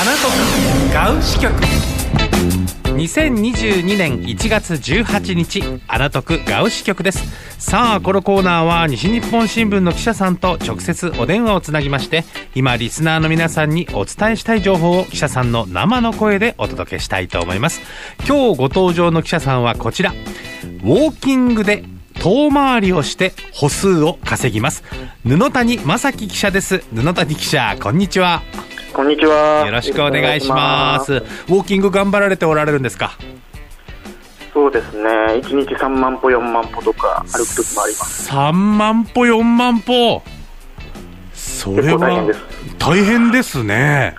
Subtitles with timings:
[0.00, 0.28] アナト
[0.94, 1.52] ガウ支局。
[2.96, 7.20] 2022年1月18日アナトクガウ支局です。
[7.58, 12.24] さあこのコーナーは西日本新聞の記者さんと直接お電話をつなぎまして
[12.54, 17.82] 今リスナーの皆さんにお伝えしたい情報を記者さんの生の声でお届けしたいと思います。
[18.26, 20.12] 今日ご登場の記者さんはこちら。
[20.12, 24.82] ウォーキングで遠回りをして歩数を稼ぎます。
[25.26, 26.82] 布谷正樹記者です。
[26.94, 28.40] 布谷記者こんにちは。
[28.92, 29.64] こんにちは。
[29.66, 31.14] よろしくお願いします。
[31.14, 33.12] ウォーキング頑張られておられるんですか？
[34.52, 35.08] そうですね。
[35.08, 38.30] 1日3万歩、4万歩とか歩く時もあります。
[38.30, 40.22] 3万歩、4万歩。
[41.32, 42.40] それはです
[42.78, 44.16] 大変ですね。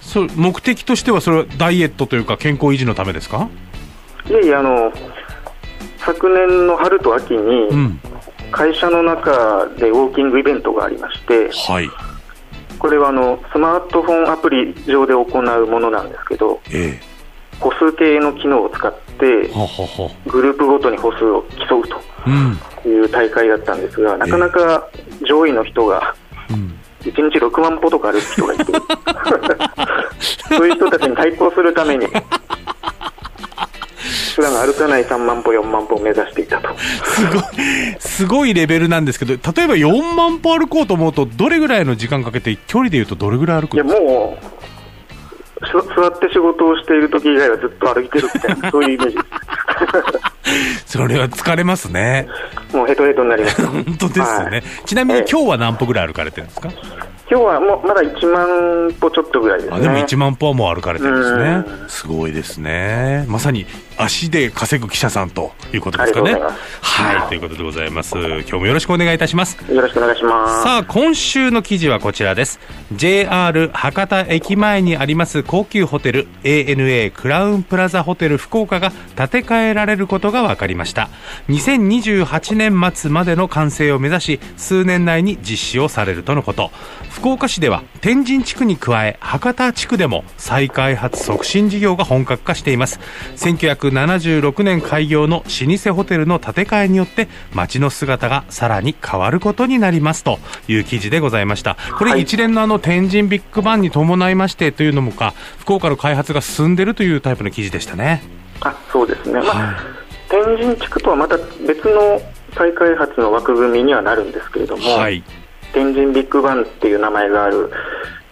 [0.00, 3.48] そ目的としてはそれはダイエットというか健康維持のためですか？
[4.28, 4.92] いえいえ、あの、
[5.98, 8.00] 昨年の春と秋うに、ん。
[8.52, 11.88] 会社の中でウォーキングイベントがありまして、はい。
[12.80, 16.98] これはあの、スマートフォンアプリ上で行うものなんですけど、え
[17.60, 19.50] 歩数計の機能を使って。
[20.26, 21.82] グループごとに歩数を競う
[22.26, 22.56] うん。
[22.82, 24.88] という大会だったんですが、なかなか
[25.28, 26.14] 上位の人が、
[26.48, 26.74] うん。
[27.02, 28.64] 1日6万歩とか歩く人がいて、
[30.56, 32.06] そういう人たちに対抗するために、
[34.40, 36.68] 普段歩かない3万歩、4万歩を目指していたと。
[36.78, 37.42] すごい、
[37.98, 44.02] すごいレベルなんですけど、例えば4万歩歩こうと思うと、どれぐらいの時間かけて、距離でいうとどれぐらい歩くいや、んですか？
[44.02, 44.38] も
[45.62, 49.22] う、し座って仕事をしている時以外はずっと歩いてるみたいな、そういうイメージで
[50.86, 52.26] それは疲れますね。
[52.70, 52.76] す。
[52.76, 53.64] もうヘトヘトになります。
[53.66, 54.50] 本当ですよね。
[54.50, 56.68] はいちなみにええ今日は何歩ぐらい歩かれてるんですか、
[57.30, 59.76] 今日はもうまだ1万歩ちょっとぐらいですね。
[59.76, 61.88] あでも1万歩はもう歩かれてるんですねう。
[61.88, 63.24] すごいですね。
[63.28, 66.34] まさに足で稼ぐ記者さんということですかね。
[66.80, 68.18] はい、ということでございます。
[68.18, 69.56] 今日もよろしくお願いいたします。
[69.72, 70.62] よろしくお願いします。
[70.64, 72.58] さあ、今週の記事はこちらです。
[72.92, 81.10] JR 博多駅前にあります高級ホテル ANA クラウンプラザホテル福岡が建て替えられることが分かりました。
[81.48, 86.72] 2028年末までの完成を目指し、数年内に実施をされるとのこと。
[87.20, 92.98] 福岡市では天神地区に加え博多地区でも再開発促進事業が本格化しています。
[93.36, 101.76] 1976年開業の老舗ホテルの建て替えによって街の姿がさらに変わることになりますという記事でございました。
[101.98, 108.22] これはい一連のあの天神ビッグバンに伴いましてというのもか、福岡の開発が進んでいるというタイプの記事でしたね。
[108.62, 109.76] あそうですね、まあはい
[110.30, 112.22] 天神地区とはまた別の
[112.56, 115.22] 再開発の枠組みにはなるんですけれども、はい。
[115.72, 117.70] 天神ビッグバンっていう名前がある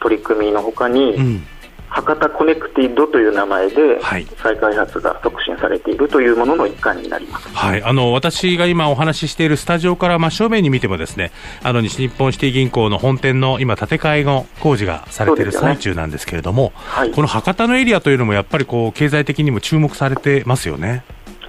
[0.00, 1.46] 取り組みのほかに、うん。
[1.90, 7.48] 博多コネクティッドという名前ではい再開発が促進されているというものの一環になります。
[7.48, 11.32] はい、あの私が今お話ししているスタジオから真正面に見てもですね
[11.62, 21.04] あの西日本シティ銀行の本店の今建て替えの工事がされている最中なんですけれども、はいこの博多のエリアというのもやっぱりこう経済的にも注目されてますよね。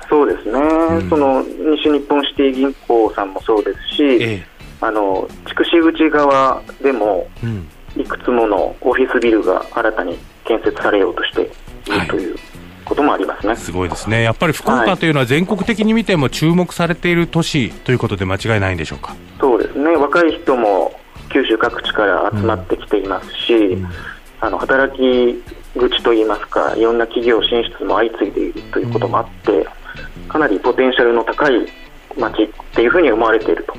[0.10, 4.44] そうですね、んその西日本シティ銀行さんもそうですし、え
[4.82, 7.28] あの筑紫口側でも
[7.98, 12.38] いくつものオフィスビルが新たに建設されようとしていはいるという
[12.86, 13.56] こともありますね。
[13.56, 14.24] すごいですね。
[14.24, 19.16] やっぱり福はい岡というのは全国的に見ても注目されている都市ということで間違いないんでしょうか？
[19.40, 21.00] そうですね若い人も
[21.32, 23.78] 九州各地から集まってきていますし、
[24.40, 25.44] あの働き
[25.78, 29.68] 口といいますかいろんな企業進出も相次いでいるということもあって、
[30.28, 31.68] かなりポテンシャルの高い
[32.18, 33.76] 街っていうふうに思われていると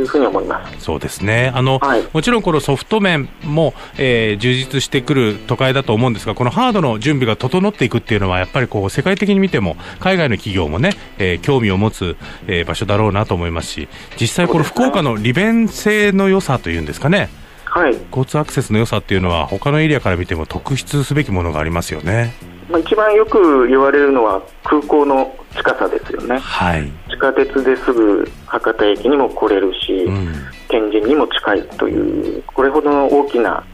[0.00, 0.80] いうふうに思います。
[0.80, 12.16] そうですねあの、はいもちろんこのソフト面も、えー充実してくる都会だと思うんですがこのハードの準備が整っていくっていうのはやっぱりこう世界的に見ても海外の企業もね、えー興味を持つ、
[12.46, 13.88] えー場所だろうなと思いますし
[14.20, 17.28] 実際この福岡の利便性の良さというんですかね
[17.64, 22.32] はい交通アクセスの良さっていうのは他のエリアから見ても特筆すべきものがありますよね。
[22.68, 26.38] まあ、一番よく言われるのは空港の近さですよね。
[26.38, 33.64] はい、地下鉄ですぐ博多駅にも来れるし、うん天神にも近いという、これほどの大きな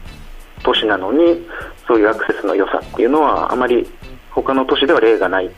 [0.63, 1.45] 都市なのに、
[1.87, 3.87] そういうアクセスの良さっていうのは、あまり
[4.31, 5.51] 他の都市では例がない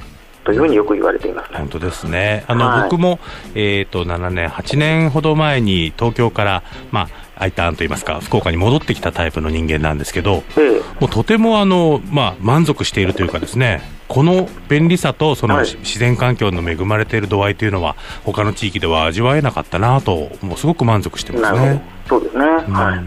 [0.44, 1.60] というふうによく言われていますね。
[1.60, 2.44] 本当ですね。
[2.48, 3.20] あの、はい僕も、
[3.56, 17.96] えっ、と、7年、8年ほど前に東京から、まあ、I ターンといいますか、福岡に戻ってきたタイプの人間なんですけど、ええもうとてもあの、まあ、満足しているというかですね、この便利さとその、はい自然環境の恵まれている度合いというのは、
[18.26, 21.82] 他の地域では味わえなかったなと、もうすごく満足してますね。
[22.10, 22.20] ど。
[22.20, 22.46] そうですね。
[22.46, 23.00] うんはい。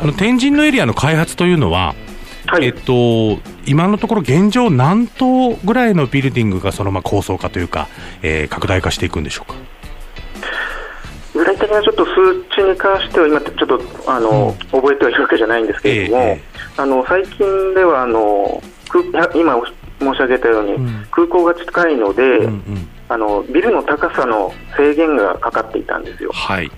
[0.00, 1.94] あの天神のエリアの開発というのは、
[2.46, 2.64] はい。
[2.64, 7.88] えっと、今のところ現状何棟ぐらいのビルディングがそのまま構想化というか、
[8.22, 9.58] えー拡大化していくんでしょうか？
[11.34, 12.10] 具体的なはちょっと数
[12.56, 18.62] 値に関しては今、ちょっとあの、うん、覚えてはいるわけじゃないんですけれども、えー、あの最近ではあの
[19.34, 19.60] 今
[20.00, 26.30] 申し上げたように、うん、空港が近いので、うんうん、あのビルの高さの制限がかかっていたんですよ。
[26.32, 26.70] はい、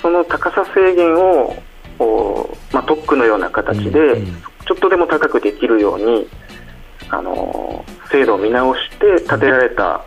[0.00, 1.56] その高さ制限を
[1.98, 6.28] お、まあ、特区のような形で、うんうん、ちょっとでも高くできるように、
[7.10, 10.04] あの制度を見直して建てられた、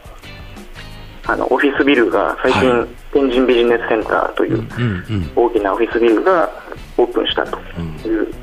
[1.27, 4.67] あのオフィスビルが最近、はい、天神ビジネスセンターという
[5.35, 6.49] 大きなオフィスビルが
[6.97, 7.57] オープンしたと
[8.07, 8.33] いう、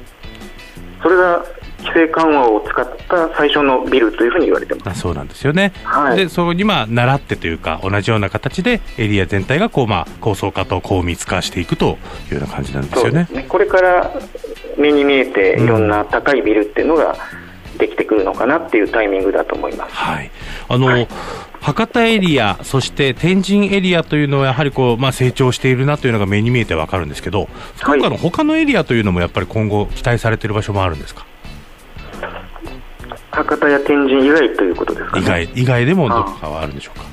[1.03, 1.45] それが
[1.79, 5.01] 規制緩和を使った最初のビルというふうに言われてます。
[5.01, 11.99] そうなんですよね、はい、でそこにまあ習ってというか、同じような形でエリア全体がこう、まあ、高層化と高密化していくと
[12.31, 13.29] いうような感じなんですよね。
[13.33, 13.47] ね。
[13.49, 14.11] これから
[14.77, 17.17] 目に見えて、いろんな高いビルっていうのが
[17.79, 19.95] できてくるのかなっていうタイミングだと思います。
[19.95, 20.31] はい。
[20.69, 21.09] あの、はい。
[21.61, 31.27] 博多エリア、そして天神エリアというのは、やはりこう、まあ、成長しているなというのが目に見えてわかるんですけど、福岡の他のエリアというのも、やっぱり今後、期待されている場所もあるんですか？
[33.49, 37.07] 博多や天神以外ということですか、ね、以外以外でもどこかはあるんでしょうか。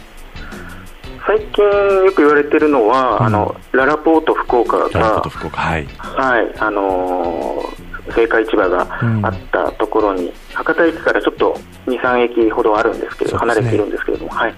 [1.26, 1.64] 最近
[2.04, 8.88] よく言われているのは、うん、あのララポート福岡が、はい、はい、あのー、青果市場が
[9.24, 14.54] あったところに、うん、博多駅からちょっと2、3駅ほどあるんですけど、ね、離れているんですけれども、はい、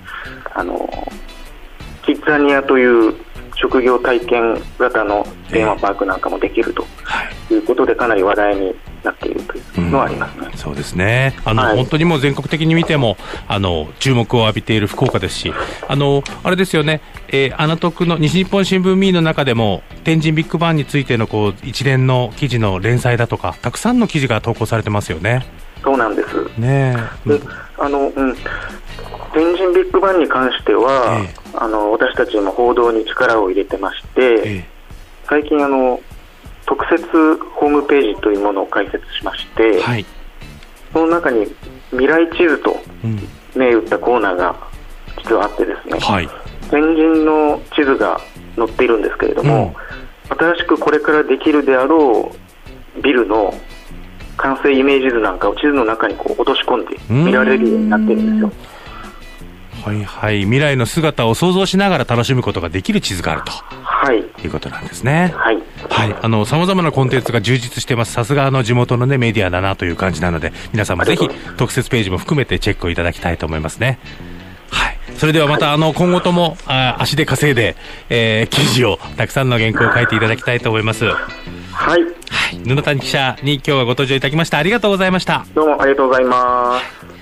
[0.55, 3.15] あのー、キッザニアという
[3.55, 6.83] 職業体験型のテーマパークなんかもできると
[7.49, 7.55] い。
[7.55, 11.35] うことで、かなり話題になっているというのはありますね、うん、そうですね。
[11.45, 13.17] あの、はい、本当にもう全国的に見ても
[13.47, 15.53] あの注目を浴びている福岡ですし、
[15.87, 25.45] あのあれですよね、えー、アナトクの西日本新聞ミーの中でも、天神ビッグバンについてのこう一連の記事の連載だとか、たくさんの記事が投稿されてますよね。
[25.83, 26.59] そうなんです。
[26.59, 27.39] ねで、
[27.77, 28.35] あの、うん。
[29.33, 34.65] 天神ビッグバンに関しては、ええ、あの私たちも報道に力を入れてまして、え、
[35.29, 36.01] 最近あの、
[36.65, 40.05] 特設ホームページというものを開設しまして、はい、
[40.97, 41.45] その中に
[41.91, 42.75] 未来地図と
[43.55, 44.55] 銘打ったコーナーが
[45.23, 46.27] 実はあってですね、はい、
[46.71, 48.19] 天神の地図が
[48.55, 49.75] 載っているんですけれども、
[50.31, 52.31] うん、新しくこれからできるであろ
[52.97, 53.53] うビルの
[54.37, 58.51] 完成イメージ図なんかを地図の中にこう落とし込んで見られるようになってるんですよ。
[59.87, 65.33] はいはい、未来の姿を想像しながら楽しむことができる地図があると、はい、いうことなんですね。
[65.33, 73.99] はい、はい、あのさまざまなコンテンツが充実してます、さすがあの地元の、ね、メディアだなという感じなので、皆さんもぜひ特設ページも含めてチェックをいただきたいと思いますね。
[74.69, 77.77] はい、それではまた、あの今後ともあ足で稼いで、
[78.09, 81.05] えー、記事をたくさんの原稿を書いていただきたいと思います。
[81.05, 81.15] はい、
[81.71, 85.45] はい、布谷記者に今日はご登場いただきましたありがとうございました。
[85.55, 87.16] どうもありがとうございます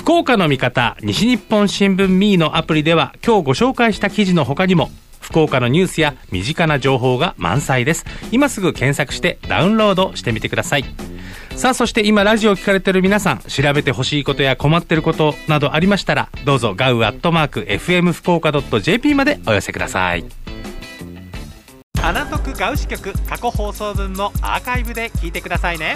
[0.00, 8.06] 福岡の味方西日本新聞ミーのアプリでは今日ご紹介した記事の他にも福岡のニュースや身近な情報が満載です。
[8.32, 10.84] 今すぐ検索してダウンロードしてみてください。
[11.54, 20.24] さあそして今ラジオを聞かれている皆さん調べてほしいことや困ってることなどありましたらどうぞガウアットマーク FM 福岡 .jp までお寄せください。
[22.02, 25.94] アナトクガウ支局過去放送分もアーカイブで聞いてくださいね。